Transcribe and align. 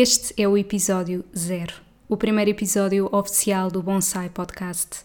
Este 0.00 0.32
é 0.40 0.46
o 0.46 0.56
episódio 0.56 1.24
zero, 1.36 1.74
o 2.08 2.16
primeiro 2.16 2.52
episódio 2.52 3.08
oficial 3.10 3.68
do 3.68 3.82
Bonsai 3.82 4.28
Podcast, 4.28 5.00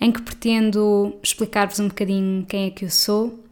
em 0.00 0.12
que 0.12 0.22
pretendo 0.22 1.18
explicar-vos 1.20 1.80
um 1.80 1.88
bocadinho 1.88 2.46
quem 2.46 2.66
é 2.66 2.70
que 2.70 2.84
eu 2.84 2.90
sou, 2.90 3.42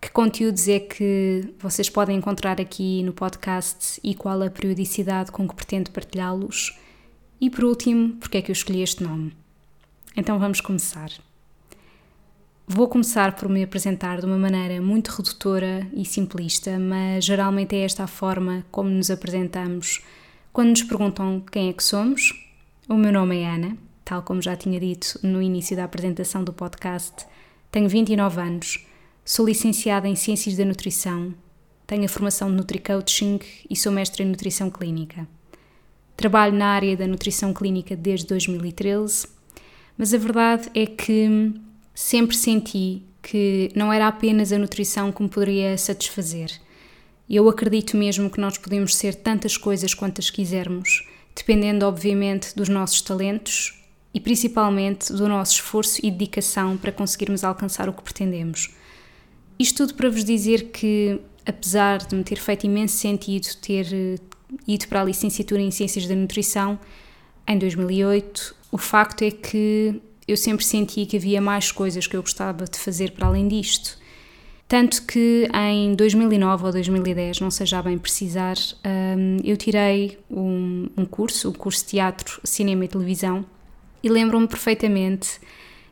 que 0.00 0.08
conteúdos 0.12 0.68
é 0.68 0.78
que 0.78 1.52
vocês 1.58 1.90
podem 1.90 2.16
encontrar 2.16 2.60
aqui 2.60 3.02
no 3.02 3.12
podcast 3.12 4.00
e 4.04 4.14
qual 4.14 4.40
a 4.40 4.48
periodicidade 4.48 5.32
com 5.32 5.48
que 5.48 5.56
pretendo 5.56 5.90
partilhá-los, 5.90 6.78
e 7.40 7.50
por 7.50 7.64
último, 7.64 8.14
porque 8.20 8.38
é 8.38 8.42
que 8.42 8.52
eu 8.52 8.54
escolhi 8.54 8.82
este 8.82 9.02
nome. 9.02 9.32
Então 10.16 10.38
vamos 10.38 10.60
começar. 10.60 11.10
Vou 12.64 12.86
começar 12.86 13.34
por 13.34 13.48
me 13.48 13.64
apresentar 13.64 14.20
de 14.20 14.26
uma 14.26 14.38
maneira 14.38 14.80
muito 14.80 15.08
redutora 15.08 15.84
e 15.92 16.04
simplista, 16.04 16.78
mas 16.78 17.24
geralmente 17.24 17.74
é 17.74 17.80
esta 17.80 18.04
a 18.04 18.06
forma 18.06 18.64
como 18.70 18.88
nos 18.88 19.10
apresentamos 19.10 20.00
quando 20.58 20.70
nos 20.70 20.82
perguntam 20.82 21.40
quem 21.52 21.68
é 21.68 21.72
que 21.72 21.84
somos. 21.84 22.34
O 22.88 22.94
meu 22.94 23.12
nome 23.12 23.38
é 23.42 23.48
Ana, 23.48 23.78
tal 24.04 24.24
como 24.24 24.42
já 24.42 24.56
tinha 24.56 24.80
dito 24.80 25.16
no 25.22 25.40
início 25.40 25.76
da 25.76 25.84
apresentação 25.84 26.42
do 26.42 26.52
podcast. 26.52 27.14
Tenho 27.70 27.88
29 27.88 28.40
anos, 28.40 28.84
sou 29.24 29.46
licenciada 29.46 30.08
em 30.08 30.16
Ciências 30.16 30.56
da 30.56 30.64
Nutrição, 30.64 31.32
tenho 31.86 32.06
a 32.06 32.08
formação 32.08 32.50
de 32.50 32.56
Nutri-Coaching 32.56 33.38
e 33.70 33.76
sou 33.76 33.92
mestre 33.92 34.24
em 34.24 34.26
Nutrição 34.26 34.68
Clínica. 34.68 35.28
Trabalho 36.16 36.56
na 36.56 36.66
área 36.66 36.96
da 36.96 37.06
nutrição 37.06 37.54
clínica 37.54 37.94
desde 37.94 38.26
2013, 38.26 39.28
mas 39.96 40.12
a 40.12 40.18
verdade 40.18 40.68
é 40.74 40.86
que 40.86 41.54
sempre 41.94 42.36
senti 42.36 43.04
que 43.22 43.70
não 43.76 43.92
era 43.92 44.08
apenas 44.08 44.52
a 44.52 44.58
nutrição 44.58 45.12
que 45.12 45.22
me 45.22 45.28
poderia 45.28 45.78
satisfazer. 45.78 46.50
Eu 47.28 47.48
acredito 47.48 47.96
mesmo 47.96 48.30
que 48.30 48.40
nós 48.40 48.56
podemos 48.56 48.96
ser 48.96 49.14
tantas 49.14 49.56
coisas 49.56 49.92
quantas 49.92 50.30
quisermos, 50.30 51.06
dependendo, 51.36 51.84
obviamente, 51.84 52.54
dos 52.56 52.68
nossos 52.68 53.02
talentos 53.02 53.78
e 54.14 54.20
principalmente 54.20 55.12
do 55.12 55.28
nosso 55.28 55.54
esforço 55.54 56.00
e 56.04 56.10
dedicação 56.10 56.76
para 56.76 56.90
conseguirmos 56.90 57.44
alcançar 57.44 57.88
o 57.88 57.92
que 57.92 58.02
pretendemos. 58.02 58.70
Isto 59.58 59.86
tudo 59.86 59.94
para 59.94 60.08
vos 60.08 60.24
dizer 60.24 60.70
que, 60.70 61.20
apesar 61.44 61.98
de 61.98 62.14
me 62.14 62.24
ter 62.24 62.36
feito 62.36 62.64
imenso 62.64 62.96
sentido 62.96 63.46
ter 63.60 63.86
eh, 63.92 64.16
ido 64.66 64.88
para 64.88 65.02
a 65.02 65.04
licenciatura 65.04 65.60
em 65.60 65.70
Ciências 65.70 66.06
da 66.06 66.14
Nutrição 66.14 66.78
em 67.46 67.58
2008, 67.58 68.54
o 68.72 68.78
facto 68.78 69.22
é 69.22 69.30
que 69.30 70.00
eu 70.26 70.36
sempre 70.36 70.64
senti 70.64 71.04
que 71.06 71.16
havia 71.16 71.40
mais 71.40 71.72
coisas 71.72 72.06
que 72.06 72.16
eu 72.16 72.22
gostava 72.22 72.64
de 72.64 72.78
fazer 72.78 73.12
para 73.12 73.26
além 73.26 73.48
disto. 73.48 73.98
Tanto 74.68 75.02
que 75.04 75.48
em 75.54 75.94
2009 75.94 76.66
ou 76.66 76.72
2010, 76.72 77.40
não 77.40 77.50
sei 77.50 77.64
já 77.64 77.80
bem 77.80 77.96
precisar, 77.96 78.54
hum, 78.84 79.38
eu 79.42 79.56
tirei 79.56 80.18
um, 80.30 80.90
um 80.94 81.06
curso, 81.06 81.48
o 81.48 81.54
curso 81.54 81.82
de 81.84 81.92
Teatro, 81.92 82.38
Cinema 82.44 82.84
e 82.84 82.88
Televisão, 82.88 83.46
e 84.02 84.10
lembro-me 84.10 84.46
perfeitamente 84.46 85.40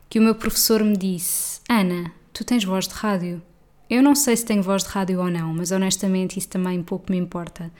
que 0.07 0.19
o 0.19 0.21
meu 0.21 0.35
professor 0.35 0.83
me 0.83 0.95
disse: 0.95 1.59
Ana, 1.67 2.11
tu 2.31 2.43
tens 2.43 2.63
voz 2.63 2.87
de 2.87 2.93
rádio. 2.93 3.41
Eu 3.89 4.03
não 4.03 4.13
sei 4.13 4.37
se 4.37 4.45
tenho 4.45 4.61
voz 4.61 4.83
de 4.83 4.89
rádio 4.89 5.21
ou 5.21 5.31
não, 5.31 5.53
mas 5.53 5.71
honestamente 5.71 6.37
isso 6.37 6.49
também 6.49 6.83
pouco 6.83 7.11
me 7.11 7.17
importa. 7.17 7.71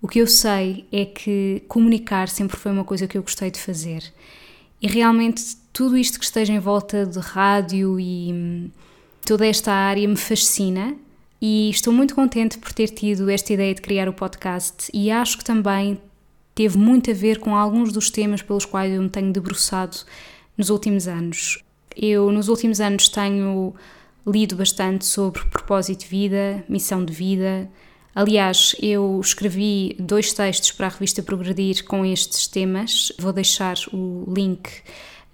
O 0.00 0.08
que 0.08 0.20
eu 0.20 0.26
sei 0.26 0.86
é 0.90 1.04
que 1.04 1.62
comunicar 1.68 2.28
sempre 2.28 2.56
foi 2.56 2.72
uma 2.72 2.84
coisa 2.84 3.06
que 3.06 3.18
eu 3.18 3.22
gostei 3.22 3.50
de 3.50 3.60
fazer. 3.60 4.02
E 4.80 4.86
realmente 4.86 5.42
tudo 5.72 5.98
isto 5.98 6.18
que 6.18 6.24
esteja 6.24 6.52
em 6.52 6.58
volta 6.58 7.04
de 7.04 7.18
rádio 7.18 7.98
e 8.00 8.32
hum, 8.32 8.70
toda 9.28 9.46
esta 9.46 9.70
área 9.70 10.08
me 10.08 10.16
fascina 10.16 10.96
e 11.38 11.68
estou 11.68 11.92
muito 11.92 12.14
contente 12.14 12.56
por 12.56 12.72
ter 12.72 12.88
tido 12.88 13.28
esta 13.28 13.52
ideia 13.52 13.74
de 13.74 13.82
criar 13.82 14.08
o 14.08 14.12
podcast 14.14 14.90
e 14.90 15.10
acho 15.10 15.36
que 15.36 15.44
também 15.44 16.00
teve 16.54 16.78
muito 16.78 17.10
a 17.10 17.14
ver 17.14 17.38
com 17.38 17.54
alguns 17.54 17.92
dos 17.92 18.10
temas 18.10 18.40
pelos 18.40 18.64
quais 18.64 18.90
eu 18.90 19.02
me 19.02 19.10
tenho 19.10 19.30
debruçado 19.30 19.98
nos 20.56 20.70
últimos 20.70 21.06
anos. 21.06 21.62
Eu, 21.94 22.32
nos 22.32 22.48
últimos 22.48 22.80
anos, 22.80 23.10
tenho 23.10 23.74
lido 24.26 24.56
bastante 24.56 25.04
sobre 25.04 25.44
propósito 25.44 26.04
de 26.04 26.06
vida, 26.06 26.64
missão 26.66 27.04
de 27.04 27.12
vida. 27.12 27.70
Aliás, 28.14 28.74
eu 28.80 29.20
escrevi 29.20 29.94
dois 30.00 30.32
textos 30.32 30.72
para 30.72 30.86
a 30.86 30.90
revista 30.90 31.22
Progredir 31.22 31.84
com 31.84 32.02
estes 32.02 32.46
temas. 32.46 33.12
Vou 33.18 33.34
deixar 33.34 33.76
o 33.92 34.24
link 34.34 34.70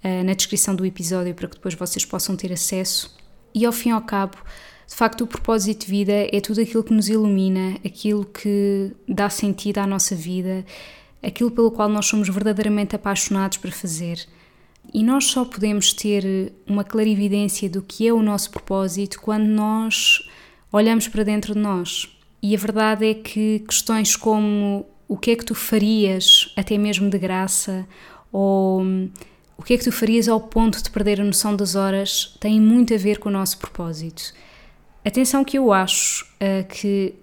uh, 0.03 0.23
na 0.25 0.33
descrição 0.33 0.75
do 0.75 0.85
episódio 0.85 1.33
para 1.33 1.47
que 1.47 1.55
depois 1.55 1.75
vocês 1.75 2.03
possam 2.03 2.35
ter 2.35 2.51
acesso. 2.51 3.14
E 3.55 3.65
ao 3.65 3.71
fim 3.71 3.89
e 3.89 3.91
ao 3.93 4.01
cabo, 4.01 4.35
de 4.85 4.93
facto, 4.93 5.21
o 5.21 5.27
propósito 5.27 5.85
de 5.85 5.91
vida 5.91 6.27
é 6.31 6.41
tudo 6.41 6.59
aquilo 6.59 6.83
que 6.83 6.93
nos 6.93 7.07
ilumina, 7.07 7.77
aquilo 7.85 8.25
que 8.25 8.91
dá 9.07 9.29
sentido 9.29 9.77
à 9.77 9.87
nossa 9.87 10.13
vida, 10.13 10.65
aquilo 11.23 11.49
pelo 11.49 11.71
qual 11.71 11.87
nós 11.87 12.05
somos 12.05 12.27
verdadeiramente 12.27 12.97
apaixonados 12.97 13.57
para 13.57 13.71
fazer. 13.71 14.27
E 14.93 15.03
nós 15.03 15.25
só 15.25 15.45
podemos 15.45 15.93
ter 15.93 16.53
uma 16.67 16.83
clarividência 16.83 17.69
do 17.69 17.81
que 17.81 18.05
é 18.07 18.13
o 18.13 18.21
nosso 18.21 18.51
propósito 18.51 19.19
quando 19.21 19.45
nós 19.45 20.29
olhamos 20.71 21.07
para 21.07 21.23
dentro 21.23 21.53
de 21.53 21.59
nós. 21.59 22.09
E 22.43 22.53
a 22.53 22.59
verdade 22.59 23.09
é 23.09 23.13
que 23.13 23.59
questões 23.59 24.15
como 24.15 24.85
o 25.07 25.17
que 25.17 25.31
é 25.31 25.35
que 25.35 25.45
tu 25.45 25.55
farias, 25.55 26.53
até 26.55 26.77
mesmo 26.77 27.09
de 27.09 27.17
graça, 27.17 27.87
ou 28.31 28.83
o 29.57 29.63
que 29.63 29.73
é 29.73 29.77
que 29.77 29.83
tu 29.83 29.91
farias 29.91 30.27
ao 30.27 30.39
ponto 30.39 30.81
de 30.81 30.89
perder 30.89 31.21
a 31.21 31.23
noção 31.23 31.55
das 31.55 31.75
horas 31.75 32.35
tem 32.39 32.59
muito 32.59 32.93
a 32.93 32.97
ver 32.97 33.19
com 33.19 33.29
o 33.29 33.31
nosso 33.31 33.57
propósito. 33.57 34.33
Atenção 35.03 35.43
que 35.43 35.57
eu 35.57 35.71
acho 35.71 36.25
uh, 36.35 36.67
que 36.67 37.15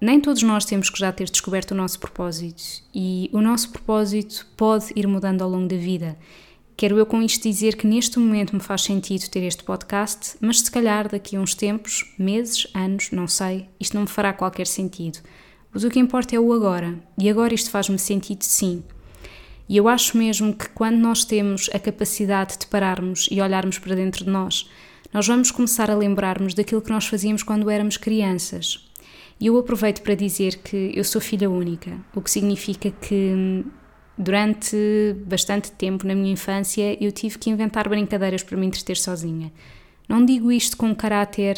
nem 0.00 0.20
todos 0.20 0.42
nós 0.42 0.64
temos 0.64 0.90
que 0.90 0.98
já 0.98 1.10
ter 1.10 1.28
descoberto 1.30 1.72
o 1.72 1.74
nosso 1.74 1.98
propósito 1.98 2.62
e 2.94 3.30
o 3.32 3.40
nosso 3.40 3.70
propósito 3.70 4.46
pode 4.56 4.92
ir 4.94 5.06
mudando 5.06 5.42
ao 5.42 5.50
longo 5.50 5.68
da 5.68 5.76
vida. 5.76 6.16
Quero 6.76 6.96
eu 6.96 7.04
com 7.04 7.20
isto 7.20 7.42
dizer 7.42 7.74
que 7.74 7.88
neste 7.88 8.20
momento 8.20 8.54
me 8.54 8.60
faz 8.60 8.82
sentido 8.82 9.28
ter 9.28 9.42
este 9.42 9.64
podcast, 9.64 10.36
mas 10.40 10.60
se 10.60 10.70
calhar 10.70 11.08
daqui 11.08 11.34
a 11.34 11.40
uns 11.40 11.52
tempos, 11.52 12.14
meses, 12.16 12.68
anos, 12.72 13.10
não 13.10 13.26
sei, 13.26 13.68
isto 13.80 13.94
não 13.94 14.02
me 14.02 14.08
fará 14.08 14.32
qualquer 14.32 14.66
sentido. 14.66 15.18
Mas 15.72 15.82
o 15.82 15.90
que 15.90 15.98
importa 15.98 16.36
é 16.36 16.38
o 16.38 16.52
agora. 16.52 16.96
E 17.18 17.28
agora 17.28 17.52
isto 17.52 17.70
faz-me 17.70 17.98
sentido, 17.98 18.42
sim. 18.42 18.84
E 19.68 19.76
eu 19.76 19.86
acho 19.86 20.16
mesmo 20.16 20.54
que 20.54 20.68
quando 20.70 20.96
nós 20.96 21.24
temos 21.24 21.68
a 21.74 21.78
capacidade 21.78 22.58
de 22.58 22.66
pararmos 22.66 23.28
e 23.30 23.40
olharmos 23.40 23.78
para 23.78 23.94
dentro 23.94 24.24
de 24.24 24.30
nós, 24.30 24.68
nós 25.12 25.26
vamos 25.26 25.50
começar 25.50 25.90
a 25.90 25.94
lembrarmos 25.94 26.54
daquilo 26.54 26.80
que 26.80 26.90
nós 26.90 27.06
fazíamos 27.06 27.42
quando 27.42 27.68
éramos 27.68 27.96
crianças. 27.96 28.88
E 29.40 29.46
eu 29.46 29.56
aproveito 29.56 30.02
para 30.02 30.14
dizer 30.14 30.56
que 30.56 30.92
eu 30.94 31.04
sou 31.04 31.20
filha 31.20 31.48
única, 31.50 31.98
o 32.14 32.20
que 32.20 32.30
significa 32.30 32.90
que 32.90 33.64
durante 34.16 34.76
bastante 35.26 35.70
tempo 35.70 36.06
na 36.06 36.14
minha 36.14 36.32
infância 36.32 36.96
eu 37.02 37.12
tive 37.12 37.38
que 37.38 37.50
inventar 37.50 37.88
brincadeiras 37.88 38.42
para 38.42 38.56
me 38.56 38.66
entreter 38.66 38.96
sozinha. 38.96 39.52
Não 40.08 40.24
digo 40.24 40.50
isto 40.50 40.76
com 40.76 40.94
caráter 40.94 41.56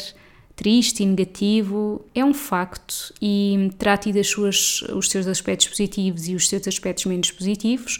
triste 0.61 1.01
e 1.01 1.07
negativo, 1.07 2.05
é 2.13 2.23
um 2.23 2.35
facto 2.35 3.11
e 3.19 3.71
terá 3.79 3.97
tido 3.97 4.19
as 4.19 4.27
suas, 4.27 4.83
os 4.83 5.09
seus 5.09 5.25
aspectos 5.25 5.67
positivos 5.67 6.27
e 6.27 6.35
os 6.35 6.47
seus 6.47 6.67
aspectos 6.67 7.05
menos 7.05 7.31
positivos, 7.31 7.97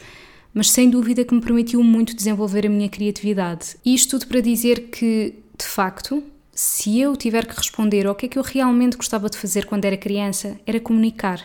mas 0.53 0.69
sem 0.69 0.87
dúvida 0.87 1.25
que 1.25 1.33
me 1.33 1.41
permitiu 1.41 1.83
muito 1.83 2.15
desenvolver 2.15 2.67
a 2.67 2.69
minha 2.69 2.87
criatividade. 2.87 3.77
Isto 3.83 4.19
tudo 4.19 4.27
para 4.27 4.41
dizer 4.41 4.91
que, 4.91 5.33
de 5.57 5.65
facto, 5.65 6.23
se 6.53 6.99
eu 6.99 7.17
tiver 7.17 7.47
que 7.47 7.55
responder 7.55 8.05
ao 8.05 8.13
que 8.13 8.27
é 8.27 8.29
que 8.29 8.37
eu 8.37 8.43
realmente 8.43 8.95
gostava 8.95 9.27
de 9.27 9.39
fazer 9.39 9.65
quando 9.65 9.85
era 9.85 9.97
criança, 9.97 10.59
era 10.63 10.79
comunicar. 10.79 11.41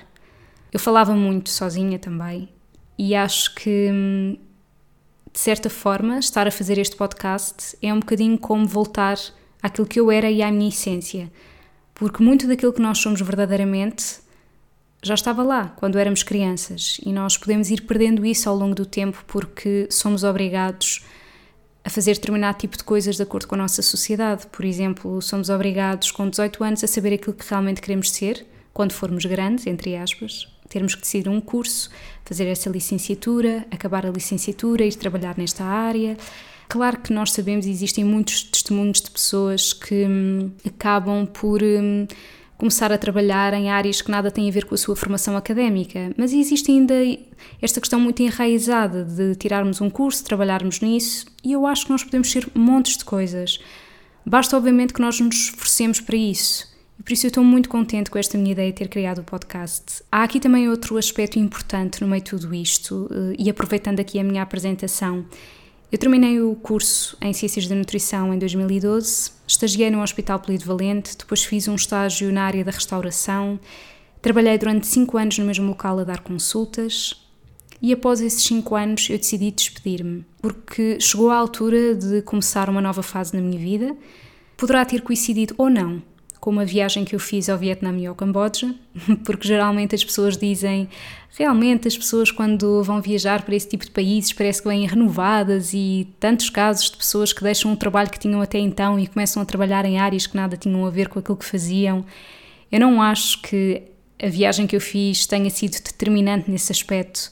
Eu 0.71 0.79
falava 0.79 1.15
muito 1.15 1.49
sozinha 1.49 1.99
também 1.99 2.47
e 2.99 3.15
acho 3.15 3.55
que, 3.55 3.89
de 5.33 5.41
certa 5.41 5.71
forma, 5.71 6.19
estar 6.19 6.47
a 6.47 6.51
fazer 6.51 6.77
este 6.77 6.95
podcast 6.95 7.75
é 7.81 7.91
um 7.91 8.01
bocadinho 8.01 8.37
como 8.37 8.67
voltar 8.67 9.17
àquilo 9.63 9.87
que 9.87 9.99
eu 10.01 10.11
era 10.11 10.31
e 10.31 10.43
à 10.43 10.51
minha 10.51 10.69
essência, 10.69 11.31
porque 11.95 12.23
muito 12.23 12.47
daquilo 12.47 12.73
que 12.73 12.81
nós 12.81 12.99
somos 12.99 13.21
verdadeiramente 13.21 14.21
já 15.03 15.15
estava 15.15 15.43
lá 15.43 15.73
quando 15.77 15.99
éramos 15.99 16.23
crianças 16.23 16.99
e 17.05 17.13
nós 17.13 17.37
podemos 17.37 17.71
ir 17.71 17.83
perdendo 17.83 18.25
isso 18.25 18.49
ao 18.49 18.57
longo 18.57 18.75
do 18.75 18.85
tempo 18.85 19.23
porque 19.27 19.87
somos 19.91 20.25
obrigados 20.25 21.05
a 21.85 21.89
fazer 21.89 22.15
determinado 22.15 22.59
tipo 22.59 22.77
de 22.77 22.83
coisas 22.83 23.17
de 23.17 23.23
acordo 23.23 23.47
com 23.47 23.55
a 23.55 23.59
nossa 23.59 23.81
sociedade. 23.81 24.49
Por 24.49 24.65
exemplo, 24.65 25.23
somos 25.23 25.49
obrigados 25.49 26.11
com 26.11 26.29
18 26.29 26.65
anos 26.65 26.85
a 26.85 26.89
saber 26.89 27.15
aquilo 27.15 27.33
que 27.35 27.49
realmente 27.49 27.81
queremos 27.81 28.11
ser 28.11 28.45
quando 28.73 28.93
formos 28.93 29.25
grandes, 29.25 29.67
entre 29.69 29.97
aspas, 29.97 30.49
termos 30.69 30.97
que 30.97 31.03
decidir 31.03 31.29
um 31.29 31.41
curso, 31.41 31.89
fazer 32.25 32.47
essa 32.47 32.69
licenciatura, 32.69 33.65
acabar 33.71 34.05
a 34.05 34.11
licenciatura, 34.11 34.85
ir 34.85 34.97
trabalhar 34.97 35.39
nesta 35.39 35.65
área. 35.65 36.17
Claro 36.69 36.99
que 36.99 37.13
nós 37.13 37.33
sabemos, 37.33 37.67
existem 37.67 38.05
muitos 38.05 38.43
testemunhos 38.43 39.01
de 39.01 39.11
pessoas 39.11 39.73
que 39.73 40.05
hum, 40.05 40.51
acabam 40.67 41.27
por 41.27 41.63
hum, 41.63 42.07
começar 42.59 42.91
a 42.91 42.99
trabalhar 42.99 43.53
em 43.55 43.71
áreas 43.71 44.01
que 44.01 44.11
nada 44.11 44.31
têm 44.31 44.49
a 44.49 44.53
ver 44.53 44.65
com 44.65 44.75
a 44.75 44.79
sua 44.79 44.97
formação 44.97 45.37
académica, 45.37 46.13
mas 46.17 46.33
existe 46.33 46.71
ainda 46.71 46.95
esta 47.61 47.81
questão 47.81 48.01
muito 48.01 48.23
enraizada 48.23 49.05
de 49.05 49.35
tirarmos 49.37 49.81
um 49.81 49.91
curso, 49.91 50.25
trabalharmos 50.25 50.81
nisso, 50.81 51.27
e 51.45 51.53
eu 51.53 51.67
acho 51.67 51.87
que 51.87 51.93
nós 51.93 52.03
podemos 52.03 52.31
ser 52.31 52.49
montes 52.55 52.97
de 52.97 53.05
coisas. 53.05 53.61
Basta, 54.25 54.57
obviamente, 54.57 54.93
que 54.93 55.01
nós 55.01 55.21
nos 55.21 55.37
esforcemos 55.37 56.01
para 56.01 56.17
isso. 56.17 56.75
E 56.99 57.03
por 57.03 57.13
isso 57.13 57.27
eu 57.27 57.29
estou 57.29 57.45
muito 57.45 57.69
contente 57.69 58.11
com 58.11 58.19
esta 58.19 58.39
minha 58.39 58.53
ideia 58.53 58.73
de 58.73 58.79
ter 58.79 58.89
criado 58.89 59.19
o 59.19 59.23
podcast. 59.25 60.03
Há 60.11 60.25
aqui 60.25 60.41
também 60.41 60.69
outro 60.69 60.97
aspecto 60.97 61.39
importante 61.39 62.01
no 62.01 62.09
meio 62.09 62.23
de 62.23 62.31
tudo 62.31 62.55
isto, 62.55 63.09
eh, 63.13 63.37
e 63.39 63.51
aproveitando 63.51 64.01
aqui 64.01 64.19
a 64.19 64.25
minha 64.25 64.43
apresentação. 64.43 65.27
Eu 65.91 65.99
terminei 65.99 66.41
o 66.41 66.57
curso 66.57 67.17
em 67.21 67.33
Ciências 67.33 67.69
da 67.69 67.75
Nutrição 67.77 68.35
em 68.35 68.39
2012, 68.39 69.31
estagiei 69.47 69.89
no 69.89 70.03
Hospital 70.03 70.41
Polivalente, 70.41 71.17
depois 71.17 71.45
fiz 71.45 71.69
um 71.69 71.77
estágio 71.77 72.33
na 72.33 72.43
área 72.43 72.65
da 72.65 72.73
restauração, 72.73 73.59
trabalhei 74.21 74.59
durante 74.59 74.85
5 74.89 75.17
anos 75.17 75.39
no 75.39 75.47
mesmo 75.47 75.69
local 75.69 76.01
a 76.01 76.05
dar 76.05 76.23
consultas 76.23 77.25
e 77.81 77.93
após 77.93 78.21
esses 78.21 78.43
5 78.43 78.75
anos 78.75 79.09
eu 79.09 79.17
decidi 79.17 79.53
despedir-me, 79.53 80.25
porque 80.43 80.99
chegou 80.99 81.31
a 81.31 81.37
altura 81.37 81.95
de 81.95 82.21
começar 82.23 82.69
uma 82.69 82.81
nova 82.81 83.03
fase 83.03 83.37
na 83.37 83.41
minha 83.41 83.59
vida. 83.59 83.97
Poderá 84.57 84.85
ter 84.85 85.03
coincidido 85.03 85.55
ou 85.57 85.71
não 85.71 86.03
como 86.41 86.61
a 86.61 86.65
viagem 86.65 87.05
que 87.05 87.15
eu 87.15 87.21
fiz 87.21 87.49
ao 87.49 87.59
Vietnã 87.59 87.97
e 87.99 88.07
ao 88.07 88.15
Camboja, 88.15 88.75
porque 89.25 89.49
geralmente 89.49 89.95
as 89.95 90.05
pessoas 90.05 90.37
dizem 90.37 90.89
realmente 91.37 91.87
as 91.87 91.97
pessoas 91.97 92.31
quando 92.31 92.83
vão 92.83 93.01
viajar 93.01 93.43
para 93.43 93.55
esse 93.55 93.69
tipo 93.69 93.85
de 93.85 93.91
países 93.91 94.33
parece 94.33 94.63
que 94.63 94.69
vêm 94.69 94.87
renovadas 94.87 95.75
e 95.75 96.09
tantos 96.19 96.49
casos 96.49 96.91
de 96.91 96.97
pessoas 96.97 97.33
que 97.33 97.43
deixam 97.43 97.73
um 97.73 97.77
trabalho 97.77 98.11
que 98.11 98.19
tinham 98.19 98.41
até 98.41 98.59
então 98.59 98.99
e 98.99 99.07
começam 99.07 99.43
a 99.43 99.45
trabalhar 99.45 99.85
em 99.85 99.99
áreas 99.99 100.27
que 100.27 100.37
nada 100.37 100.57
tinham 100.57 100.87
a 100.87 100.91
ver 100.91 101.09
com 101.09 101.19
aquilo 101.19 101.37
que 101.37 101.45
faziam. 101.45 102.05
Eu 102.73 102.81
não 102.81 103.03
acho 103.03 103.43
que 103.43 103.83
a 104.23 104.29
viagem 104.29 104.67
que 104.67 104.75
eu 104.75 104.81
fiz 104.81 105.27
tenha 105.27 105.51
sido 105.51 105.73
determinante 105.73 106.51
nesse 106.51 106.73
aspecto. 106.73 107.31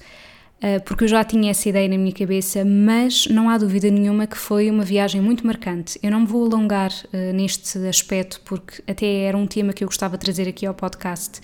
Eh, 0.60 0.78
porque 0.78 1.04
eu 1.04 1.08
já 1.08 1.22
tinha 1.22 1.50
essa 1.50 1.68
ideia 1.68 1.88
na 1.88 1.98
minha 1.98 2.12
cabeça, 2.12 2.64
mas 2.64 3.26
não 3.26 3.50
há 3.50 3.58
dúvida 3.58 3.90
nenhuma 3.90 4.26
que 4.26 4.38
foi 4.38 4.70
uma 4.70 4.84
viagem 4.84 5.20
muito 5.20 5.46
marcante. 5.46 5.98
Eu 6.02 6.10
não 6.10 6.20
me 6.20 6.26
vou 6.26 6.46
alongar 6.46 6.90
uh, 6.90 7.32
neste 7.34 7.78
aspecto, 7.86 8.40
porque 8.44 8.82
até 8.86 9.06
era 9.24 9.36
um 9.36 9.46
tema 9.46 9.72
que 9.72 9.84
eu 9.84 9.88
gostava 9.88 10.16
de 10.16 10.24
trazer 10.24 10.48
aqui 10.48 10.64
ao 10.64 10.72
podcast, 10.72 11.40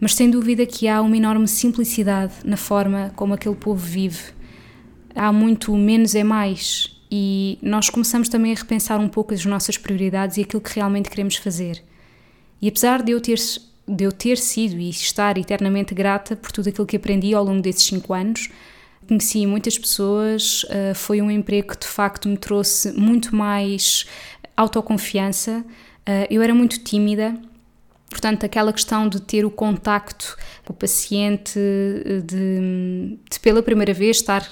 mas 0.00 0.14
sem 0.14 0.28
dúvida 0.28 0.66
que 0.66 0.88
há 0.88 1.00
uma 1.00 1.16
enorme 1.16 1.46
simplicidade 1.46 2.32
na 2.44 2.56
forma 2.56 3.12
como 3.14 3.34
aquele 3.34 3.54
povo 3.54 3.78
vive. 3.80 4.32
Há 5.14 5.32
muito 5.32 5.76
menos 5.76 6.14
é 6.14 6.24
mais, 6.24 7.00
e 7.14 7.58
nós 7.62 7.90
começamos 7.90 8.28
também 8.28 8.52
a 8.52 8.56
repensar 8.56 8.98
um 8.98 9.08
pouco 9.08 9.34
as 9.34 9.44
nossas 9.44 9.76
prioridades 9.76 10.38
e 10.38 10.40
aquilo 10.40 10.62
que 10.62 10.74
realmente 10.74 11.10
queremos 11.10 11.36
fazer. 11.36 11.84
E 12.60 12.68
apesar 12.68 13.02
de 13.02 13.12
eu 13.12 13.20
ter 13.20 13.38
de 13.94 14.04
eu 14.04 14.12
ter 14.12 14.38
sido 14.38 14.78
e 14.78 14.88
estar 14.88 15.36
eternamente 15.36 15.94
grata 15.94 16.34
por 16.34 16.50
tudo 16.50 16.68
aquilo 16.68 16.86
que 16.86 16.96
aprendi 16.96 17.34
ao 17.34 17.44
longo 17.44 17.60
desses 17.60 17.84
cinco 17.84 18.14
anos. 18.14 18.48
Conheci 19.06 19.46
muitas 19.46 19.78
pessoas, 19.78 20.64
uh, 20.64 20.94
foi 20.94 21.20
um 21.20 21.30
emprego 21.30 21.68
que 21.68 21.78
de 21.78 21.86
facto 21.86 22.28
me 22.28 22.36
trouxe 22.36 22.92
muito 22.92 23.34
mais 23.34 24.06
autoconfiança. 24.56 25.64
Uh, 26.08 26.26
eu 26.30 26.40
era 26.40 26.54
muito 26.54 26.78
tímida, 26.78 27.36
portanto, 28.08 28.44
aquela 28.44 28.72
questão 28.72 29.08
de 29.08 29.20
ter 29.20 29.44
o 29.44 29.50
contacto 29.50 30.36
com 30.64 30.72
o 30.72 30.76
paciente, 30.76 31.58
de, 32.24 33.18
de 33.30 33.40
pela 33.40 33.62
primeira 33.62 33.92
vez 33.92 34.18
estar 34.18 34.46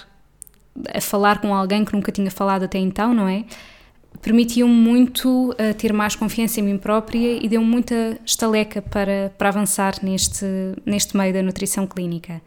a 0.95 1.01
falar 1.01 1.41
com 1.41 1.55
alguém 1.55 1.85
que 1.85 1.93
nunca 1.93 2.13
tinha 2.13 2.31
falado 2.31 2.65
até 2.65 2.79
então, 2.79 3.15
não 3.15 3.29
é? 3.29 3.45
Permitiu-me 4.21 4.73
muito 4.73 5.51
uh, 5.51 5.75
ter 5.77 5.93
mais 5.93 6.15
confiança 6.15 6.61
em 6.61 6.63
mim 6.63 6.79
própria 6.79 7.43
e 7.43 7.49
deu-me 7.49 7.67
muita 7.67 8.19
estaleca 8.25 8.83
para, 8.83 9.33
para 9.37 9.49
avançar 9.49 9.95
neste, 10.03 10.45
neste 10.85 11.17
meio 11.17 11.33
da 11.33 11.43
nutrição 11.43 11.87
clínica. 11.87 12.43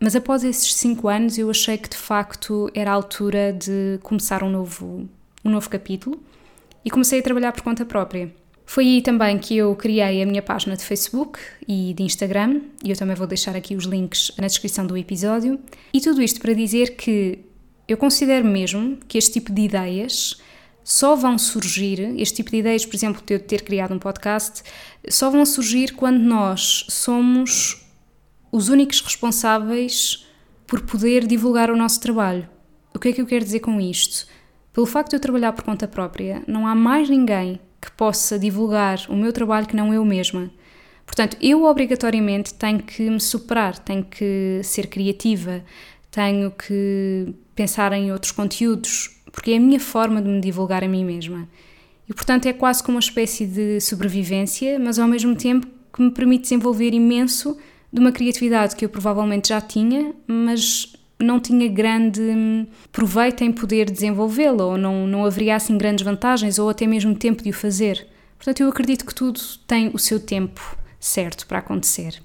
Mas 0.00 0.14
após 0.14 0.44
esses 0.44 0.74
cinco 0.74 1.08
anos 1.08 1.38
eu 1.38 1.50
achei 1.50 1.76
que 1.76 1.88
de 1.88 1.96
facto 1.96 2.70
era 2.74 2.90
a 2.90 2.94
altura 2.94 3.52
de 3.52 3.98
começar 4.02 4.42
um 4.42 4.50
novo, 4.50 5.08
um 5.44 5.50
novo 5.50 5.68
capítulo 5.68 6.20
e 6.84 6.90
comecei 6.90 7.18
a 7.20 7.22
trabalhar 7.22 7.52
por 7.52 7.62
conta 7.62 7.84
própria. 7.84 8.32
Foi 8.64 8.84
aí 8.84 9.02
também 9.02 9.38
que 9.38 9.56
eu 9.56 9.74
criei 9.74 10.22
a 10.22 10.26
minha 10.26 10.42
página 10.42 10.76
de 10.76 10.84
Facebook 10.84 11.38
e 11.66 11.94
de 11.94 12.02
Instagram, 12.02 12.60
e 12.84 12.90
eu 12.90 12.96
também 12.96 13.16
vou 13.16 13.26
deixar 13.26 13.56
aqui 13.56 13.74
os 13.74 13.84
links 13.84 14.30
na 14.36 14.46
descrição 14.46 14.86
do 14.86 14.94
episódio. 14.94 15.58
E 15.90 16.02
tudo 16.02 16.20
isto 16.20 16.38
para 16.38 16.52
dizer 16.52 16.94
que 16.94 17.38
eu 17.88 17.96
considero 17.96 18.46
mesmo 18.46 18.98
que 19.08 19.16
este 19.16 19.32
tipo 19.32 19.50
de 19.52 19.62
ideias 19.62 20.38
só 20.88 21.14
vão 21.14 21.36
surgir, 21.36 22.14
este 22.16 22.36
tipo 22.36 22.50
de 22.50 22.56
ideias, 22.56 22.86
por 22.86 22.96
exemplo, 22.96 23.22
de 23.22 23.34
eu 23.34 23.38
ter 23.38 23.60
criado 23.60 23.92
um 23.92 23.98
podcast, 23.98 24.62
só 25.06 25.28
vão 25.28 25.44
surgir 25.44 25.92
quando 25.92 26.18
nós 26.18 26.86
somos 26.88 27.86
os 28.50 28.70
únicos 28.70 29.02
responsáveis 29.02 30.26
por 30.66 30.80
poder 30.80 31.26
divulgar 31.26 31.70
o 31.70 31.76
nosso 31.76 32.00
trabalho. 32.00 32.48
O 32.94 32.98
que 32.98 33.08
é 33.08 33.12
que 33.12 33.20
eu 33.20 33.26
quero 33.26 33.44
dizer 33.44 33.60
com 33.60 33.78
isto? 33.78 34.26
Pelo 34.72 34.86
facto 34.86 35.10
de 35.10 35.16
eu 35.16 35.20
trabalhar 35.20 35.52
por 35.52 35.62
conta 35.62 35.86
própria, 35.86 36.42
não 36.48 36.66
há 36.66 36.74
mais 36.74 37.06
ninguém 37.10 37.60
que 37.82 37.92
possa 37.92 38.38
divulgar 38.38 38.98
o 39.10 39.14
meu 39.14 39.30
trabalho 39.30 39.66
que 39.66 39.76
não 39.76 39.92
eu 39.92 40.02
mesma. 40.06 40.50
Portanto, 41.04 41.36
eu 41.38 41.64
obrigatoriamente 41.64 42.54
tenho 42.54 42.82
que 42.82 43.10
me 43.10 43.20
superar, 43.20 43.78
tenho 43.78 44.04
que 44.04 44.62
ser 44.64 44.86
criativa, 44.86 45.62
tenho 46.10 46.50
que 46.50 47.34
pensar 47.54 47.92
em 47.92 48.10
outros 48.10 48.32
conteúdos, 48.32 49.17
porque 49.38 49.52
é 49.52 49.56
a 49.56 49.60
minha 49.60 49.78
forma 49.78 50.20
de 50.20 50.28
me 50.28 50.40
divulgar 50.40 50.82
a 50.82 50.88
mim 50.88 51.04
mesma. 51.04 51.48
E 52.08 52.12
portanto 52.12 52.46
é 52.46 52.52
quase 52.52 52.82
como 52.82 52.96
uma 52.96 53.00
espécie 53.00 53.46
de 53.46 53.80
sobrevivência, 53.80 54.80
mas 54.80 54.98
ao 54.98 55.06
mesmo 55.06 55.36
tempo 55.36 55.64
que 55.92 56.02
me 56.02 56.10
permite 56.10 56.42
desenvolver 56.42 56.92
imenso 56.92 57.56
de 57.92 58.00
uma 58.00 58.10
criatividade 58.10 58.74
que 58.74 58.84
eu 58.84 58.88
provavelmente 58.88 59.50
já 59.50 59.60
tinha, 59.60 60.12
mas 60.26 60.92
não 61.20 61.38
tinha 61.38 61.68
grande 61.68 62.20
hum, 62.20 62.66
proveito 62.90 63.44
em 63.44 63.52
poder 63.52 63.88
desenvolvê-la, 63.88 64.64
ou 64.64 64.76
não, 64.76 65.06
não 65.06 65.24
haveria 65.24 65.54
assim 65.54 65.78
grandes 65.78 66.04
vantagens, 66.04 66.58
ou 66.58 66.68
até 66.68 66.84
mesmo 66.84 67.14
tempo 67.14 67.40
de 67.40 67.50
o 67.50 67.54
fazer. 67.54 68.08
Portanto, 68.36 68.60
eu 68.60 68.68
acredito 68.68 69.06
que 69.06 69.14
tudo 69.14 69.38
tem 69.68 69.92
o 69.94 70.00
seu 70.00 70.18
tempo 70.18 70.76
certo 70.98 71.46
para 71.46 71.58
acontecer. 71.58 72.20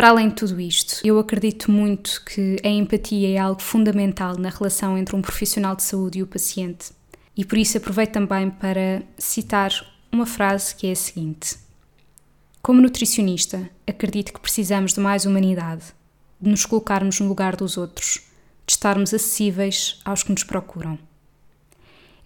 Para 0.00 0.08
além 0.08 0.30
de 0.30 0.34
tudo 0.36 0.58
isto, 0.58 0.98
eu 1.04 1.18
acredito 1.18 1.70
muito 1.70 2.24
que 2.24 2.56
a 2.64 2.68
empatia 2.68 3.36
é 3.36 3.36
algo 3.36 3.60
fundamental 3.60 4.34
na 4.38 4.48
relação 4.48 4.96
entre 4.96 5.14
um 5.14 5.20
profissional 5.20 5.76
de 5.76 5.82
saúde 5.82 6.20
e 6.20 6.22
o 6.22 6.26
paciente. 6.26 6.90
E 7.36 7.44
por 7.44 7.58
isso 7.58 7.76
aproveito 7.76 8.12
também 8.12 8.48
para 8.48 9.02
citar 9.18 9.70
uma 10.10 10.24
frase 10.24 10.74
que 10.74 10.86
é 10.86 10.92
a 10.92 10.96
seguinte: 10.96 11.58
Como 12.62 12.80
nutricionista, 12.80 13.68
acredito 13.86 14.32
que 14.32 14.40
precisamos 14.40 14.94
de 14.94 15.00
mais 15.00 15.26
humanidade, 15.26 15.84
de 16.40 16.48
nos 16.48 16.64
colocarmos 16.64 17.20
no 17.20 17.28
lugar 17.28 17.54
dos 17.54 17.76
outros, 17.76 18.22
de 18.66 18.72
estarmos 18.72 19.12
acessíveis 19.12 20.00
aos 20.02 20.22
que 20.22 20.32
nos 20.32 20.44
procuram. 20.44 20.98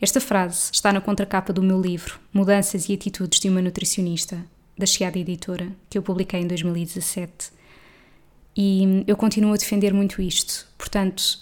Esta 0.00 0.21
frase 0.21 0.71
está 0.73 0.93
na 0.93 1.00
contracapa 1.00 1.52
do 1.52 1.61
meu 1.61 1.81
livro 1.81 2.21
Mudanças 2.33 2.88
e 2.88 2.95
Atitudes 2.95 3.40
de 3.40 3.49
uma 3.49 3.61
Nutricionista, 3.61 4.47
da 4.78 4.87
Chiada 4.87 5.19
Editora, 5.19 5.73
que 5.90 5.99
eu 5.99 6.04
publiquei 6.04 6.38
em 6.38 6.47
2017 6.47 7.52
e 8.56 9.04
eu 9.06 9.16
continuo 9.16 9.52
a 9.52 9.56
defender 9.56 9.92
muito 9.92 10.23
isto. 10.23 10.66
Portanto, 10.78 11.38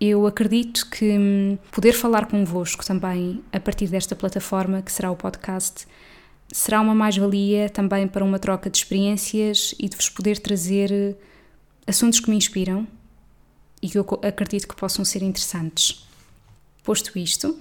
eu 0.00 0.26
acredito 0.26 0.88
que 0.88 1.18
hum, 1.18 1.58
poder 1.70 1.92
falar 1.92 2.26
convosco 2.26 2.84
também 2.84 3.42
a 3.52 3.60
partir 3.60 3.86
desta 3.88 4.16
plataforma, 4.16 4.82
que 4.82 4.90
será 4.90 5.10
o 5.10 5.16
podcast, 5.16 5.86
será 6.52 6.80
uma 6.80 6.94
mais-valia 6.94 7.68
também 7.68 8.08
para 8.08 8.24
uma 8.24 8.38
troca 8.38 8.70
de 8.70 8.78
experiências 8.78 9.74
e 9.78 9.88
de 9.88 9.96
vos 9.96 10.08
poder 10.08 10.38
trazer 10.38 10.90
eh, 10.90 11.14
assuntos 11.86 12.20
que 12.20 12.30
me 12.30 12.36
inspiram 12.36 12.86
e 13.82 13.88
que 13.88 13.98
eu 13.98 14.06
acredito 14.22 14.66
que 14.66 14.74
possam 14.74 15.04
ser 15.04 15.22
interessantes. 15.22 16.06
Posto 16.82 17.18
isto, 17.18 17.58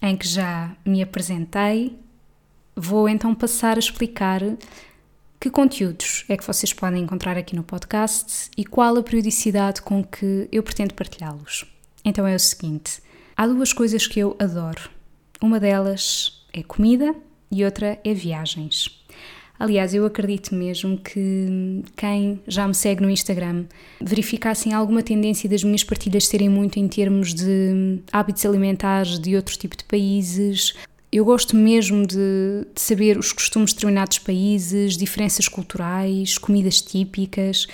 em 0.00 0.16
que 0.16 0.26
já 0.26 0.76
me 0.84 1.02
apresentei, 1.02 1.98
vou 2.74 3.08
então 3.08 3.34
passar 3.34 3.76
a 3.76 3.80
explicar 3.80 4.40
que 5.44 5.50
conteúdos 5.50 6.24
é 6.26 6.38
que 6.38 6.46
vocês 6.46 6.72
podem 6.72 7.02
encontrar 7.02 7.36
aqui 7.36 7.54
no 7.54 7.62
podcast 7.62 8.48
e 8.56 8.64
qual 8.64 8.96
a 8.96 9.02
periodicidade 9.02 9.82
com 9.82 10.02
que 10.02 10.48
eu 10.50 10.62
pretendo 10.62 10.94
partilhá-los? 10.94 11.66
Então 12.02 12.26
é 12.26 12.34
o 12.34 12.40
seguinte: 12.40 13.02
há 13.36 13.46
duas 13.46 13.70
coisas 13.70 14.06
que 14.06 14.18
eu 14.18 14.34
adoro. 14.38 14.88
Uma 15.42 15.60
delas 15.60 16.46
é 16.50 16.62
comida 16.62 17.14
e 17.50 17.62
outra 17.62 18.00
é 18.02 18.14
viagens. 18.14 19.04
Aliás, 19.58 19.92
eu 19.92 20.06
acredito 20.06 20.54
mesmo 20.54 20.96
que 20.96 21.82
quem 21.94 22.40
já 22.48 22.66
me 22.66 22.74
segue 22.74 23.02
no 23.02 23.10
Instagram 23.10 23.66
verificassem 24.00 24.72
alguma 24.72 25.02
tendência 25.02 25.46
das 25.46 25.62
minhas 25.62 25.84
partilhas 25.84 26.26
serem 26.26 26.48
muito 26.48 26.78
em 26.78 26.88
termos 26.88 27.34
de 27.34 28.00
hábitos 28.10 28.46
alimentares 28.46 29.18
de 29.18 29.36
outro 29.36 29.58
tipo 29.58 29.76
de 29.76 29.84
países. 29.84 30.74
Eu 31.14 31.24
gosto 31.24 31.56
mesmo 31.56 32.04
de, 32.04 32.66
de 32.74 32.80
saber 32.80 33.16
os 33.16 33.32
costumes 33.32 33.70
de 33.70 33.76
determinados 33.76 34.18
países, 34.18 34.96
diferenças 34.96 35.46
culturais, 35.46 36.36
comidas 36.38 36.82
típicas. 36.82 37.68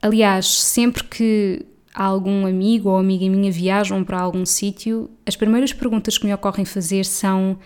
Aliás, 0.00 0.46
sempre 0.46 1.02
que 1.02 1.66
algum 1.92 2.46
amigo 2.46 2.88
ou 2.88 2.96
amiga 2.96 3.28
minha 3.28 3.50
viajam 3.50 4.04
para 4.04 4.20
algum 4.20 4.46
sítio, 4.46 5.10
as 5.26 5.34
primeiras 5.34 5.72
perguntas 5.72 6.16
que 6.16 6.26
me 6.26 6.32
ocorrem 6.32 6.64
fazer 6.64 7.04
são 7.04 7.58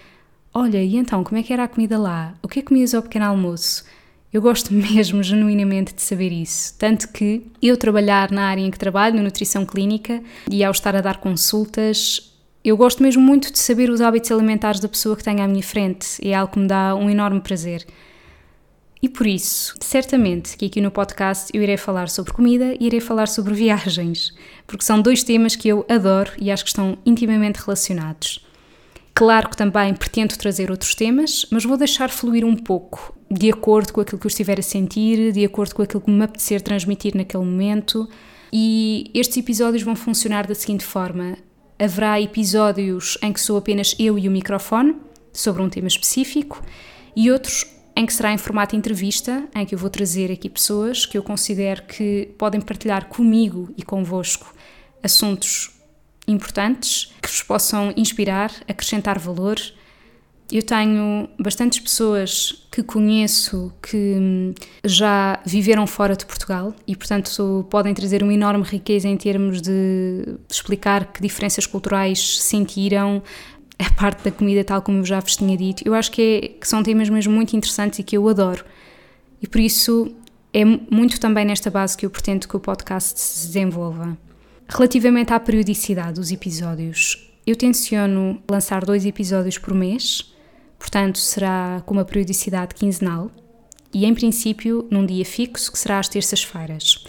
Olha, 0.54 0.82
e 0.82 0.96
então, 0.96 1.22
como 1.22 1.38
é 1.38 1.42
que 1.42 1.52
era 1.52 1.64
a 1.64 1.68
comida 1.68 1.98
lá? 1.98 2.34
O 2.42 2.48
que 2.48 2.60
é 2.60 2.62
que 2.62 2.68
comias 2.68 2.94
ao 2.94 3.02
pequeno 3.02 3.26
almoço? 3.26 3.84
Eu 4.32 4.40
gosto 4.40 4.72
mesmo, 4.72 5.22
genuinamente, 5.22 5.94
de 5.94 6.00
saber 6.00 6.32
isso. 6.32 6.74
Tanto 6.78 7.08
que 7.08 7.46
eu 7.60 7.76
trabalhar 7.76 8.30
na 8.30 8.46
área 8.46 8.62
em 8.62 8.70
que 8.70 8.78
trabalho, 8.78 9.16
na 9.16 9.22
nutrição 9.22 9.66
clínica, 9.66 10.22
e 10.50 10.64
ao 10.64 10.72
estar 10.72 10.96
a 10.96 11.02
dar 11.02 11.18
consultas, 11.18 12.29
eu 12.64 12.76
gosto 12.76 13.02
mesmo 13.02 13.22
muito 13.22 13.50
de 13.50 13.58
saber 13.58 13.88
os 13.88 14.00
hábitos 14.00 14.30
alimentares 14.30 14.80
da 14.80 14.88
pessoa 14.88 15.16
que 15.16 15.24
tenho 15.24 15.42
à 15.42 15.48
minha 15.48 15.62
frente. 15.62 16.18
É 16.26 16.34
algo 16.34 16.52
que 16.52 16.58
me 16.58 16.66
dá 16.66 16.94
um 16.94 17.08
enorme 17.08 17.40
prazer. 17.40 17.86
E 19.02 19.08
por 19.08 19.26
isso, 19.26 19.74
certamente 19.80 20.58
que 20.58 20.66
aqui 20.66 20.78
no 20.78 20.90
podcast 20.90 21.50
eu 21.54 21.62
irei 21.62 21.78
falar 21.78 22.10
sobre 22.10 22.34
comida 22.34 22.74
e 22.78 22.86
irei 22.86 23.00
falar 23.00 23.28
sobre 23.28 23.54
viagens, 23.56 24.34
porque 24.66 24.84
são 24.84 25.00
dois 25.00 25.22
temas 25.22 25.56
que 25.56 25.68
eu 25.68 25.86
adoro 25.88 26.32
e 26.38 26.50
acho 26.50 26.64
que 26.64 26.70
estão 26.70 26.98
intimamente 27.06 27.60
relacionados. 27.60 28.44
Claro 29.14 29.48
que 29.48 29.56
também 29.56 29.94
pretendo 29.94 30.36
trazer 30.36 30.70
outros 30.70 30.94
temas, 30.94 31.46
mas 31.50 31.64
vou 31.64 31.76
deixar 31.76 32.10
fluir 32.10 32.44
um 32.44 32.54
pouco, 32.54 33.14
de 33.30 33.50
acordo 33.50 33.92
com 33.92 34.00
aquilo 34.02 34.18
que 34.18 34.26
eu 34.26 34.30
estiver 34.30 34.58
a 34.58 34.62
sentir, 34.62 35.32
de 35.32 35.44
acordo 35.44 35.74
com 35.74 35.82
aquilo 35.82 36.00
que 36.00 36.10
me 36.10 36.24
apetecer 36.24 36.60
transmitir 36.60 37.16
naquele 37.16 37.44
momento. 37.44 38.08
E 38.52 39.10
estes 39.14 39.36
episódios 39.38 39.82
vão 39.82 39.96
funcionar 39.96 40.46
da 40.46 40.54
seguinte 40.54 40.84
forma: 40.84 41.36
haverá 41.80 42.20
episódios 42.20 43.16
em 43.22 43.32
que 43.32 43.40
sou 43.40 43.56
apenas 43.56 43.96
eu 43.98 44.18
e 44.18 44.28
o 44.28 44.30
microfone, 44.30 44.94
sobre 45.32 45.62
um 45.62 45.68
tema 45.68 45.88
específico, 45.88 46.62
e 47.16 47.30
outros 47.30 47.64
em 47.96 48.06
que 48.06 48.12
será 48.12 48.32
em 48.32 48.38
formato 48.38 48.76
entrevista, 48.76 49.48
em 49.54 49.64
que 49.64 49.74
eu 49.74 49.78
vou 49.78 49.90
trazer 49.90 50.30
aqui 50.30 50.48
pessoas 50.48 51.06
que 51.06 51.18
eu 51.18 51.22
considero 51.22 51.82
que 51.82 52.28
podem 52.38 52.60
partilhar 52.60 53.06
comigo 53.06 53.72
e 53.76 53.82
convosco 53.82 54.54
assuntos 55.02 55.70
importantes 56.28 57.12
que 57.20 57.28
vos 57.28 57.42
possam 57.42 57.92
inspirar, 57.96 58.52
acrescentar 58.68 59.18
valor. 59.18 59.58
Eu 60.52 60.62
tenho 60.62 61.28
bastantes 61.38 61.78
pessoas 61.78 62.66
que 62.72 62.82
conheço 62.82 63.72
que 63.80 63.96
hum, 63.96 64.54
já 64.84 65.40
viveram 65.46 65.86
fora 65.86 66.16
de 66.16 66.26
Portugal 66.26 66.74
e, 66.86 66.96
portanto, 66.96 67.66
podem 67.70 67.94
trazer 67.94 68.22
uma 68.22 68.34
enorme 68.34 68.64
riqueza 68.64 69.06
em 69.06 69.16
termos 69.16 69.62
de 69.62 70.36
explicar 70.48 71.12
que 71.12 71.22
diferenças 71.22 71.66
culturais 71.66 72.40
sentiram, 72.40 73.22
a 73.78 73.90
parte 73.94 74.24
da 74.24 74.30
comida, 74.30 74.62
tal 74.62 74.82
como 74.82 74.98
eu 74.98 75.04
já 75.04 75.20
vos 75.20 75.36
tinha 75.36 75.56
dito. 75.56 75.82
Eu 75.86 75.94
acho 75.94 76.10
que, 76.10 76.22
é, 76.22 76.48
que 76.48 76.68
são 76.68 76.82
temas 76.82 77.08
mesmo 77.08 77.32
muito 77.32 77.56
interessantes 77.56 77.98
e 77.98 78.02
que 78.02 78.16
eu 78.16 78.28
adoro. 78.28 78.64
E 79.40 79.46
por 79.46 79.60
isso 79.60 80.14
é 80.52 80.64
muito 80.64 81.18
também 81.18 81.44
nesta 81.44 81.70
base 81.70 81.96
que 81.96 82.04
eu 82.04 82.10
pretendo 82.10 82.46
que 82.46 82.56
o 82.56 82.60
podcast 82.60 83.18
se 83.18 83.46
desenvolva. 83.46 84.18
Relativamente 84.68 85.32
à 85.32 85.40
periodicidade 85.40 86.14
dos 86.14 86.30
episódios, 86.30 87.30
eu 87.46 87.56
tenciono 87.56 88.40
lançar 88.48 88.84
dois 88.84 89.06
episódios 89.06 89.56
por 89.56 89.74
mês, 89.74 90.32
portanto 90.80 91.18
será 91.18 91.82
com 91.86 91.94
uma 91.94 92.04
periodicidade 92.04 92.74
quinzenal 92.74 93.30
e, 93.94 94.06
em 94.06 94.14
princípio, 94.14 94.88
num 94.90 95.06
dia 95.06 95.24
fixo, 95.24 95.70
que 95.70 95.78
será 95.78 95.98
às 95.98 96.08
terças-feiras. 96.08 97.04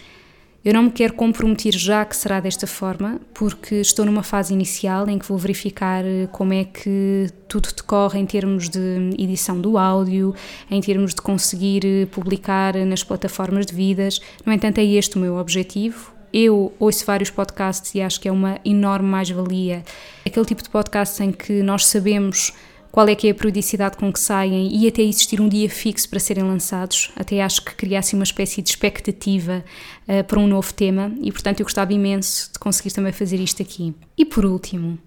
Eu 0.64 0.72
não 0.74 0.84
me 0.84 0.90
quero 0.92 1.14
comprometer 1.14 1.72
já 1.72 2.04
que 2.04 2.14
será 2.14 2.38
desta 2.38 2.68
forma, 2.68 3.20
porque 3.34 3.76
estou 3.76 4.04
numa 4.04 4.22
fase 4.22 4.54
inicial 4.54 5.08
em 5.08 5.18
que 5.18 5.26
vou 5.26 5.36
verificar 5.36 6.04
eh, 6.04 6.28
como 6.30 6.52
é 6.52 6.62
que 6.62 7.28
tudo 7.48 7.68
decorre 7.74 8.20
em 8.20 8.26
termos 8.26 8.68
de 8.68 9.10
edição 9.18 9.60
do 9.60 9.76
áudio, 9.76 10.32
em 10.70 10.80
termos 10.80 11.14
de 11.14 11.20
conseguir 11.20 11.84
eh, 11.84 12.06
publicar 12.06 12.76
nas 12.86 13.02
plataformas 13.02 13.66
devidas. 13.66 14.20
No 14.46 14.52
entanto, 14.52 14.78
é 14.78 14.84
este 14.84 15.16
o 15.16 15.18
meu 15.18 15.36
objetivo 15.36 16.12
eu 16.32 16.72
ouço 16.78 17.04
vários 17.04 17.28
podcasts 17.30 17.94
e 17.94 18.00
acho 18.00 18.18
que 18.18 18.26
é 18.26 18.32
uma 18.32 18.58
enorme 18.64 19.06
mais-valia. 19.06 19.84
Aquele 20.24 20.46
tipo 20.46 20.62
de 20.62 20.70
podcast 20.70 21.22
em 21.22 21.30
que 21.30 21.62
nós 21.62 21.86
sabemos 21.86 22.52
qual 22.92 23.08
é 23.08 23.14
que 23.14 23.26
é 23.26 23.30
a 23.30 23.34
periodicidade 23.34 23.96
com 23.96 24.12
que 24.12 24.20
saem 24.20 24.70
e 24.76 24.86
até 24.86 25.00
existir 25.00 25.40
um 25.40 25.48
dia 25.48 25.68
fixo 25.70 26.06
para 26.10 26.20
serem 26.20 26.44
lançados. 26.44 27.10
Até 27.16 27.40
acho 27.40 27.64
que 27.64 27.74
criasse 27.74 28.14
uma 28.14 28.22
espécie 28.22 28.60
de 28.60 28.68
expectativa 28.68 29.64
uh, 30.06 30.22
para 30.24 30.38
um 30.38 30.46
novo 30.46 30.74
tema 30.74 31.10
e, 31.22 31.32
portanto, 31.32 31.60
eu 31.60 31.64
gostava 31.64 31.90
imenso 31.94 32.52
de 32.52 32.58
conseguir 32.58 32.90
também 32.92 33.10
fazer 33.10 33.40
isto 33.40 33.62
aqui. 33.62 33.94
E 34.16 34.26
por 34.26 34.44
último, 34.44 34.98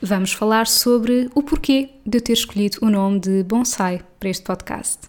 vamos 0.00 0.32
falar 0.32 0.68
sobre 0.68 1.28
o 1.34 1.42
porquê 1.42 1.90
de 2.06 2.18
eu 2.18 2.22
ter 2.22 2.34
escolhido 2.34 2.78
o 2.82 2.88
nome 2.88 3.18
de 3.18 3.42
Bonsai 3.42 4.00
para 4.20 4.28
este 4.28 4.44
podcast. 4.44 5.00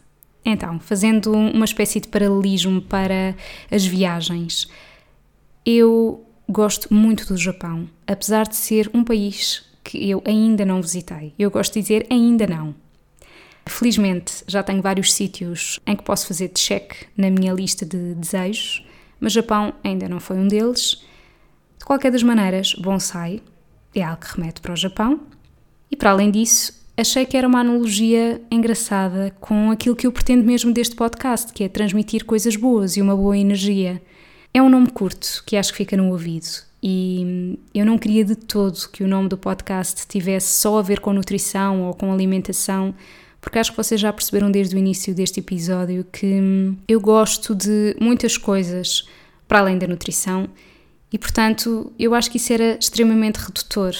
Então, 0.44 0.80
fazendo 0.80 1.32
uma 1.32 1.66
espécie 1.66 2.00
de 2.00 2.08
paralelismo 2.08 2.82
para 2.82 3.36
as 3.70 3.86
viagens. 3.86 4.68
Eu 5.64 6.26
gosto 6.50 6.92
muito 6.92 7.28
do 7.28 7.38
Japão, 7.38 7.88
apesar 8.08 8.48
de 8.48 8.56
ser 8.56 8.90
um 8.94 9.04
país 9.04 9.64
que 9.86 10.10
eu 10.10 10.22
ainda 10.26 10.66
não 10.66 10.82
visitei. 10.82 11.34
Eu 11.38 11.52
gosto 11.52 11.76
de 11.76 11.82
dizer 11.82 12.08
ainda 12.10 12.48
não. 12.48 12.76
Felizmente 13.68 14.44
já 14.48 14.62
tenho 14.62 14.82
vários 14.82 15.14
sítios 15.14 15.80
em 15.86 15.96
que 15.96 16.04
posso 16.04 16.28
fazer 16.28 16.50
check 16.50 17.08
na 17.16 17.30
minha 17.30 17.54
lista 17.54 17.86
de 17.86 18.16
desejos, 18.16 18.86
mas 19.20 19.32
Japão 19.32 19.74
ainda 19.84 20.10
não 20.10 20.20
foi 20.20 20.38
um 20.38 20.48
deles. 20.48 21.04
De 21.78 21.86
qualquer 21.86 22.12
das 22.12 22.24
maneiras, 22.24 22.74
bonsai 22.74 23.42
é 23.94 24.04
algo 24.04 24.22
que 24.22 24.36
remete 24.36 24.60
para 24.60 24.74
o 24.74 24.76
Japão. 24.76 25.22
E 25.90 25.96
para 25.96 26.12
além 26.12 26.30
disso, 26.32 26.74
achei 26.98 27.26
que 27.26 27.38
era 27.38 27.48
uma 27.48 27.60
analogia 27.60 28.42
engraçada 28.52 29.34
com 29.40 29.72
aquilo 29.72 29.96
que 29.96 30.08
eu 30.08 30.12
pretendo 30.12 30.44
mesmo 30.44 30.74
deste 30.74 30.96
podcast, 30.96 31.54
que 31.54 31.64
é 31.64 31.70
transmitir 31.70 32.26
coisas 32.26 32.56
boas 32.56 32.98
e 32.98 33.02
uma 33.02 33.16
boa 33.16 33.38
energia. 33.38 34.02
É 34.54 34.62
um 34.62 34.70
nome 34.70 34.90
curto 34.90 35.44
que 35.46 35.58
acho 35.58 35.72
que 35.72 35.78
fica 35.78 35.98
no 35.98 36.10
ouvido 36.10 36.48
e 36.88 37.58
eu 37.74 37.84
não 37.84 37.98
queria 37.98 38.24
de 38.24 38.36
todo 38.36 38.78
que 38.90 39.04
o 39.04 39.08
nome 39.08 39.28
do 39.28 39.40
podcast 39.40 40.06
tivesse 40.06 40.60
só 40.60 40.78
a 40.78 40.84
ver 40.84 41.00
com 41.00 41.12
nutrição 41.12 41.82
ou 41.82 41.96
com 41.96 42.14
alimentação, 42.14 42.94
porque 43.42 43.58
acho 43.58 43.72
que 43.72 43.78
vocês 43.78 44.00
já 44.00 44.14
perceberam 44.14 44.52
desde 44.52 44.76
o 44.76 44.78
início 44.78 45.16
deste 45.16 45.40
episódio 45.40 46.06
que 46.14 46.76
eu 46.88 47.02
gosto 47.02 47.56
de 47.56 47.98
muitas 48.00 48.38
coisas 48.38 49.10
para 49.48 49.62
além 49.62 49.80
da 49.80 49.88
nutrição 49.88 50.48
e, 51.12 51.18
portanto, 51.18 51.92
eu 51.98 52.14
acho 52.14 52.30
que 52.30 52.38
isso 52.38 52.54
era 52.54 52.78
extremamente 52.80 53.38
redutor. 53.38 53.96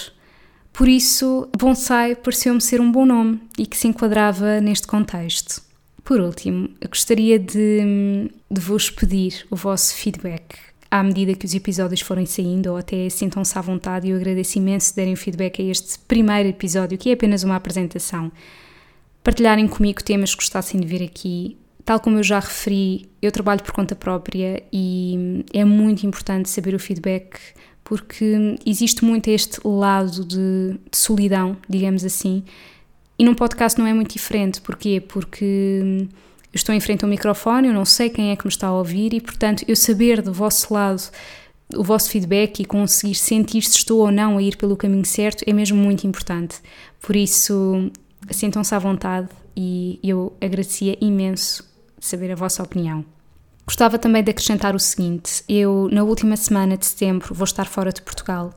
Por 0.72 0.86
isso, 0.86 1.48
bonsai 1.58 2.14
pareceu-me 2.14 2.60
ser 2.60 2.80
um 2.80 2.92
bom 2.92 3.04
nome 3.04 3.40
e 3.58 3.66
que 3.66 3.76
se 3.76 3.88
enquadrava 3.88 4.60
neste 4.60 4.86
contexto. 4.86 5.60
Por 6.04 6.20
último, 6.20 6.70
eu 6.80 6.88
gostaria 6.88 7.36
de, 7.36 8.30
de 8.48 8.60
vos 8.60 8.90
pedir 8.90 9.44
o 9.50 9.56
vosso 9.56 9.92
feedback 9.96 10.65
à 10.90 11.02
medida 11.02 11.34
que 11.34 11.44
os 11.44 11.54
episódios 11.54 12.00
forem 12.00 12.26
saindo 12.26 12.70
ou 12.70 12.76
até 12.76 13.08
sintam-se 13.08 13.58
à 13.58 13.60
vontade 13.60 14.08
eu 14.08 14.16
agradeço 14.16 14.58
imenso 14.58 14.94
derem 14.94 15.16
feedback 15.16 15.60
a 15.60 15.64
este 15.64 15.98
primeiro 16.00 16.48
episódio, 16.48 16.96
que 16.96 17.10
é 17.10 17.12
apenas 17.12 17.42
uma 17.42 17.56
apresentação. 17.56 18.30
Partilharem 19.22 19.66
comigo 19.66 20.02
temas 20.02 20.30
que 20.30 20.36
gostassem 20.36 20.80
de 20.80 20.86
ver 20.86 21.04
aqui. 21.04 21.56
Tal 21.84 22.00
como 22.00 22.18
eu 22.18 22.22
já 22.22 22.40
referi, 22.40 23.08
eu 23.20 23.30
trabalho 23.30 23.62
por 23.62 23.72
conta 23.72 23.94
própria 23.94 24.62
e 24.72 25.44
é 25.52 25.64
muito 25.64 26.04
importante 26.06 26.48
saber 26.48 26.74
o 26.74 26.78
feedback 26.78 27.38
porque 27.82 28.56
existe 28.66 29.04
muito 29.04 29.28
este 29.28 29.60
lado 29.64 30.24
de, 30.24 30.72
de 30.90 30.96
solidão, 30.96 31.56
digamos 31.68 32.04
assim, 32.04 32.42
e 33.18 33.24
num 33.24 33.34
podcast 33.34 33.78
não 33.78 33.86
é 33.86 33.94
muito 33.94 34.12
diferente. 34.12 34.60
Porquê? 34.60 35.00
Porque 35.00 36.06
eu 36.56 36.58
estou 36.58 36.74
em 36.74 36.80
frente 36.80 37.04
ao 37.04 37.10
microfone, 37.10 37.68
eu 37.68 37.74
não 37.74 37.84
sei 37.84 38.08
quem 38.08 38.30
é 38.30 38.36
que 38.36 38.46
me 38.46 38.48
está 38.50 38.68
a 38.68 38.72
ouvir 38.72 39.12
e, 39.12 39.20
portanto, 39.20 39.62
eu 39.68 39.76
saber 39.76 40.22
do 40.22 40.32
vosso 40.32 40.72
lado 40.72 41.02
o 41.74 41.84
vosso 41.84 42.08
feedback 42.08 42.60
e 42.60 42.64
conseguir 42.64 43.14
sentir 43.14 43.60
se 43.60 43.76
estou 43.76 44.00
ou 44.00 44.10
não 44.10 44.38
a 44.38 44.42
ir 44.42 44.56
pelo 44.56 44.74
caminho 44.74 45.04
certo 45.04 45.44
é 45.46 45.52
mesmo 45.52 45.76
muito 45.76 46.06
importante. 46.06 46.56
Por 47.02 47.14
isso, 47.14 47.90
sintam-se 48.30 48.74
à 48.74 48.78
vontade 48.78 49.28
e 49.54 50.00
eu 50.02 50.32
agradecia 50.40 50.96
imenso 50.98 51.62
saber 52.00 52.32
a 52.32 52.34
vossa 52.36 52.62
opinião. 52.62 53.04
Gostava 53.66 53.98
também 53.98 54.22
de 54.22 54.30
acrescentar 54.30 54.74
o 54.74 54.80
seguinte: 54.80 55.44
eu, 55.46 55.90
na 55.92 56.04
última 56.04 56.38
semana 56.38 56.78
de 56.78 56.86
setembro, 56.86 57.34
vou 57.34 57.44
estar 57.44 57.66
fora 57.66 57.92
de 57.92 58.00
Portugal 58.00 58.54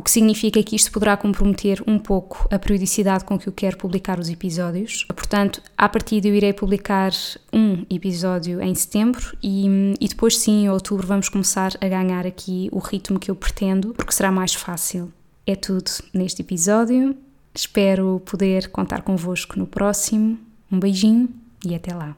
o 0.00 0.02
que 0.02 0.10
significa 0.10 0.62
que 0.62 0.74
isto 0.74 0.90
poderá 0.90 1.14
comprometer 1.14 1.82
um 1.86 1.98
pouco 1.98 2.48
a 2.50 2.58
periodicidade 2.58 3.22
com 3.22 3.38
que 3.38 3.46
eu 3.46 3.52
quero 3.52 3.76
publicar 3.76 4.18
os 4.18 4.30
episódios. 4.30 5.04
Portanto, 5.14 5.60
a 5.76 5.86
partir 5.90 6.22
de 6.22 6.28
eu 6.28 6.34
irei 6.34 6.54
publicar 6.54 7.12
um 7.52 7.84
episódio 7.90 8.62
em 8.62 8.74
setembro 8.74 9.36
e, 9.42 9.94
e 10.00 10.08
depois 10.08 10.38
sim, 10.38 10.64
em 10.64 10.70
outubro, 10.70 11.06
vamos 11.06 11.28
começar 11.28 11.72
a 11.78 11.86
ganhar 11.86 12.26
aqui 12.26 12.70
o 12.72 12.78
ritmo 12.78 13.20
que 13.20 13.30
eu 13.30 13.36
pretendo, 13.36 13.92
porque 13.92 14.12
será 14.12 14.32
mais 14.32 14.54
fácil. 14.54 15.12
É 15.46 15.54
tudo 15.54 15.90
neste 16.14 16.40
episódio. 16.40 17.14
Espero 17.54 18.22
poder 18.24 18.70
contar 18.70 19.02
convosco 19.02 19.58
no 19.58 19.66
próximo. 19.66 20.38
Um 20.72 20.80
beijinho 20.80 21.28
e 21.62 21.74
até 21.74 21.94
lá. 21.94 22.16